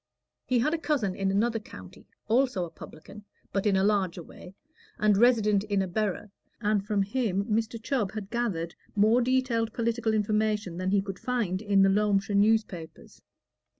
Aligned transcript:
He 0.47 0.57
had 0.57 0.73
a 0.73 0.79
cousin 0.79 1.13
in 1.13 1.29
another 1.29 1.59
county, 1.59 2.07
also 2.27 2.65
a 2.65 2.71
publican, 2.71 3.23
but 3.53 3.67
in 3.67 3.75
a 3.75 3.83
larger 3.83 4.23
way, 4.23 4.55
and 4.97 5.15
resident 5.15 5.63
in 5.65 5.83
a 5.83 5.87
borough, 5.87 6.31
and 6.59 6.83
from 6.83 7.03
him 7.03 7.45
Mr. 7.45 7.79
Chubb 7.79 8.13
had 8.13 8.31
gathered 8.31 8.73
more 8.95 9.21
detailed 9.21 9.73
political 9.73 10.15
information 10.15 10.77
than 10.77 10.89
he 10.89 11.03
could 11.03 11.19
find 11.19 11.61
in 11.61 11.83
the 11.83 11.89
Loamshire 11.89 12.35
newspapers. 12.35 13.21